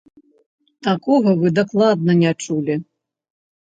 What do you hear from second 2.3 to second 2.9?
чулі!